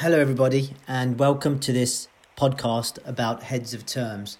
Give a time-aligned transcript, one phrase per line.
[0.00, 4.38] Hello, everybody, and welcome to this podcast about heads of terms.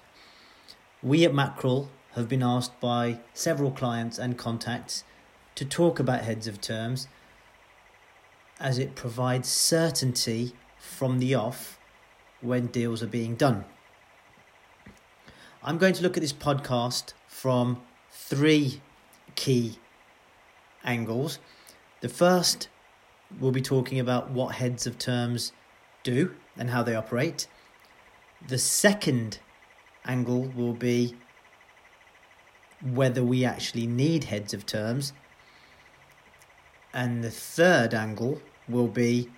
[1.03, 5.05] We at Mackerel have been asked by several clients and contacts
[5.57, 7.09] to talk about heads of terms
[8.59, 11.79] as it provides certainty from the off
[12.41, 13.67] when deals are being done.
[15.63, 18.81] I'm going to look at this podcast from three
[19.35, 19.77] key
[20.83, 21.39] angles.
[22.01, 22.71] The first,
[23.39, 25.53] we'll be talking about what heads of terms
[26.03, 27.47] do and how they operate.
[28.49, 29.39] The second
[30.05, 31.15] angle will be
[32.83, 35.13] whether we actually need heads of terms.
[36.93, 39.29] And the third angle will be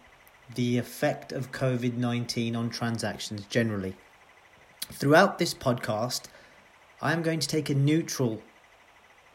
[0.55, 3.95] the effect of COVID 19 on transactions generally.
[4.91, 6.25] Throughout this podcast,
[7.01, 8.43] I am going to take a neutral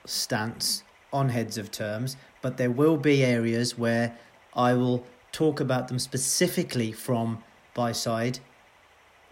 [0.06, 4.18] stance on heads of terms, but there will be areas where
[4.58, 8.40] I will talk about them specifically from buy side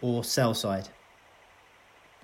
[0.00, 0.88] or sell side.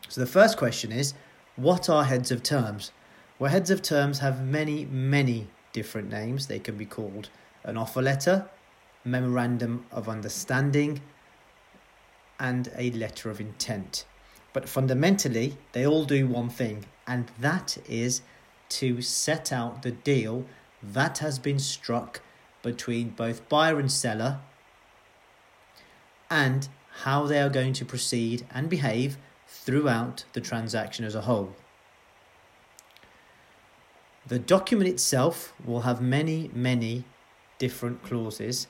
[0.08, 1.14] So the first question is
[1.56, 2.92] what are heads of terms?
[3.38, 6.46] Well, heads of terms have many, many different names.
[6.46, 7.28] They can be called
[7.64, 8.48] an offer letter,
[9.04, 11.00] memorandum of understanding,
[12.38, 14.04] and a letter of intent.
[14.52, 18.22] But fundamentally, they all do one thing, and that is
[18.70, 20.44] to set out the deal
[20.82, 22.20] that has been struck
[22.62, 24.40] between both buyer and seller
[26.30, 26.68] and
[27.02, 31.54] how they are going to proceed and behave throughout the transaction as a whole.
[34.26, 37.04] The document itself will have many, many
[37.58, 38.66] different clauses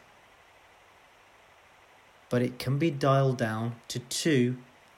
[2.32, 4.56] but it can be dialed down to two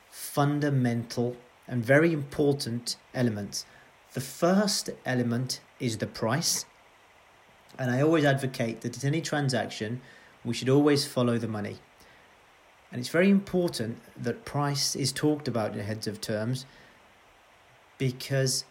[0.08, 1.36] fundamental
[1.66, 3.66] and very important elements.
[4.12, 6.64] The first element is the price,
[7.78, 10.00] and I always advocate that at any transaction,
[10.44, 11.78] we should always follow the money.
[12.92, 16.66] And it's very important that price is talked about in heads of terms
[17.98, 18.64] because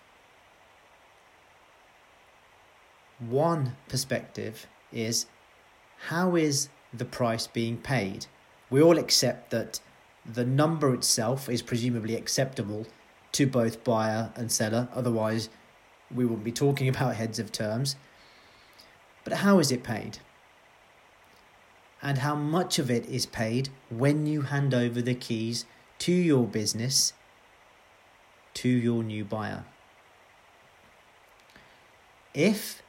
[3.20, 5.26] one perspective is
[6.08, 8.28] how is the price being paid?
[8.74, 9.80] we all accept that
[10.26, 12.88] the number itself is presumably acceptable
[13.32, 15.48] to both buyer and seller, otherwise,
[16.14, 17.96] we wouldn't be talking about heads of terms.
[19.24, 20.20] But how is it paid?
[22.02, 25.66] And how much of it is paid when you hand over the keys
[26.00, 27.14] to your business
[28.56, 29.64] to your new buyer?
[32.34, 32.82] If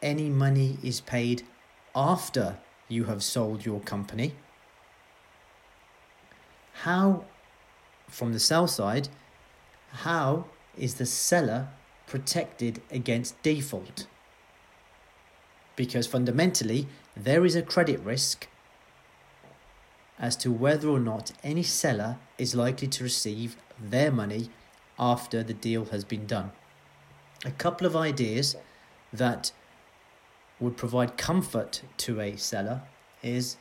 [0.00, 1.42] any money is paid
[1.94, 2.58] after
[2.88, 4.34] you have sold your company,
[6.82, 7.24] how,
[8.08, 9.08] from the sell side,
[9.90, 10.46] how
[10.76, 11.68] is the seller
[12.06, 14.06] protected against default?
[15.76, 16.86] Because fundamentally,
[17.16, 18.46] there is a credit risk
[20.18, 24.50] as to whether or not any seller is likely to receive their money
[24.98, 26.52] after the deal has been done.
[27.44, 28.56] A couple of ideas
[29.12, 29.52] that
[30.60, 32.82] would provide comfort to a seller
[33.22, 33.56] is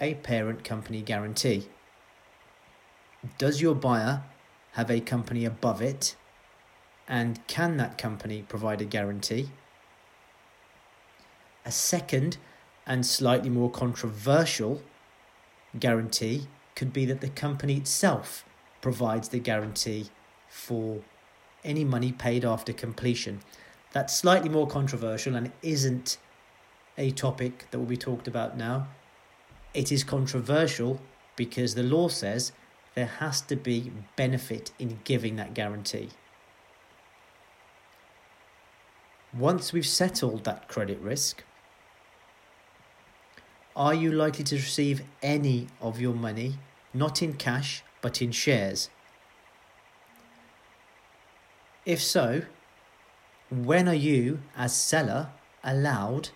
[0.00, 1.68] a parent company guarantee.
[3.38, 4.22] Does your buyer
[4.72, 6.16] have a company above it?
[7.10, 9.50] And can that company provide a guarantee?
[11.66, 12.36] A second
[12.86, 14.80] and slightly more controversial
[15.76, 18.44] guarantee could be that the company itself
[18.80, 20.10] provides the guarantee
[20.48, 21.00] for
[21.64, 23.40] any money paid after completion.
[23.92, 26.16] That's slightly more controversial and isn't
[26.96, 28.86] a topic that will be talked about now.
[29.74, 31.00] It is controversial
[31.34, 32.52] because the law says
[32.94, 36.10] there has to be benefit in giving that guarantee.
[39.36, 41.44] Once we've settled that credit risk,
[43.76, 46.58] are you likely to receive any of your money,
[46.92, 48.90] not in cash, but in shares?
[51.86, 52.42] If so,
[53.50, 55.28] when are you, as seller,
[55.62, 56.30] allowed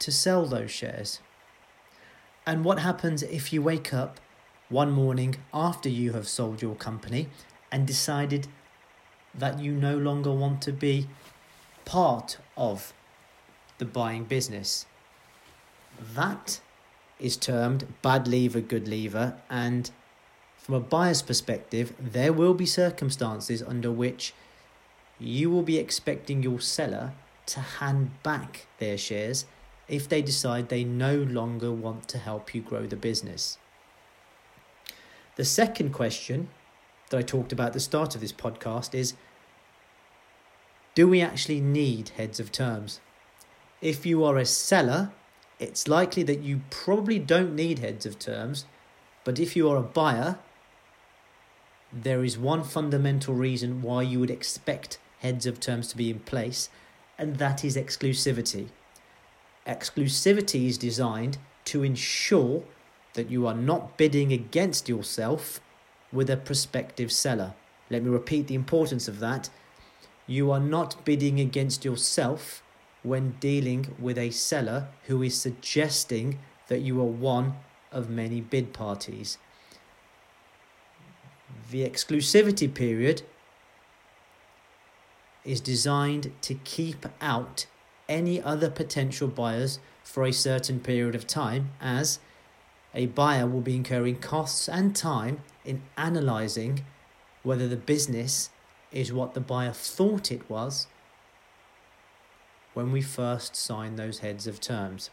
[0.00, 1.20] to sell those shares?
[2.44, 4.18] And what happens if you wake up
[4.68, 7.28] one morning after you have sold your company
[7.70, 8.48] and decided
[9.38, 11.08] that you no longer want to be
[11.84, 12.92] part of
[13.78, 14.86] the buying business?
[16.14, 16.60] That
[17.18, 19.90] is termed bad leaver, good leaver, and
[20.56, 24.34] from a buyer's perspective, there will be circumstances under which
[25.18, 27.12] you will be expecting your seller
[27.46, 29.46] to hand back their shares
[29.88, 33.56] if they decide they no longer want to help you grow the business.
[35.36, 36.48] The second question
[37.08, 39.14] that I talked about at the start of this podcast is
[40.98, 42.98] Do we actually need heads of terms?
[43.80, 45.12] If you are a seller,
[45.60, 48.64] it's likely that you probably don't need heads of terms,
[49.22, 50.40] but if you are a buyer,
[51.92, 56.18] there is one fundamental reason why you would expect heads of terms to be in
[56.18, 56.68] place,
[57.16, 58.66] and that is exclusivity.
[59.68, 62.64] Exclusivity is designed to ensure
[63.14, 65.60] that you are not bidding against yourself
[66.12, 67.54] with a prospective seller.
[67.88, 69.48] Let me repeat the importance of that.
[70.28, 72.62] You are not bidding against yourself
[73.02, 76.38] when dealing with a seller who is suggesting
[76.68, 77.54] that you are one
[77.90, 79.38] of many bid parties.
[81.70, 83.22] The exclusivity period
[85.44, 87.66] is designed to keep out
[88.06, 92.18] any other potential buyers for a certain period of time, as
[92.94, 96.84] a buyer will be incurring costs and time in analysing
[97.42, 98.50] whether the business
[98.92, 100.86] is what the buyer thought it was
[102.74, 105.10] when we first signed those heads of terms.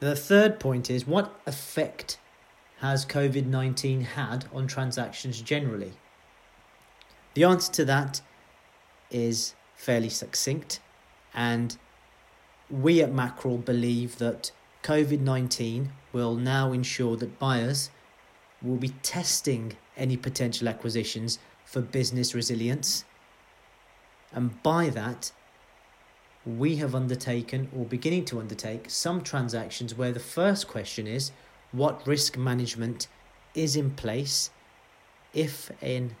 [0.00, 2.18] The third point is what effect
[2.80, 5.92] has COVID 19 had on transactions generally?
[7.34, 8.20] The answer to that
[9.10, 10.80] is fairly succinct,
[11.34, 11.76] and
[12.70, 14.52] we at Mackerel believe that
[14.82, 17.90] COVID 19 will now ensure that buyers
[18.62, 23.04] will be testing any potential acquisitions for business resilience.
[24.32, 25.32] And by that,
[26.44, 31.32] we have undertaken or beginning to undertake some transactions where the first question is
[31.72, 33.08] what risk management
[33.54, 34.50] is in place
[35.34, 36.14] if in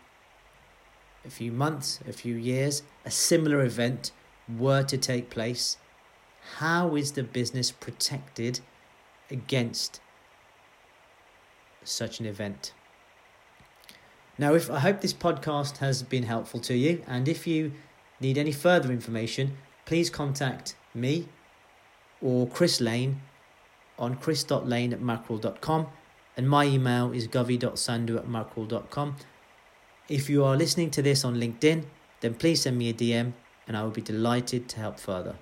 [1.24, 4.12] a few months, a few years, a similar event
[4.58, 5.76] were to take place,
[6.58, 8.60] how is the business protected
[9.30, 10.00] against
[11.82, 12.72] such an event?
[14.38, 17.72] Now, if I hope this podcast has been helpful to you, and if you
[18.20, 19.56] need any further information,
[19.86, 21.28] please contact me
[22.20, 23.20] or Chris Lane
[23.98, 25.86] on chris.lane at mackerel.com
[26.36, 29.16] and my email is govy.sandu at mackerel.com.
[30.08, 31.84] If you are listening to this on LinkedIn,
[32.20, 33.32] then please send me a DM
[33.66, 35.36] and I will be delighted to help further.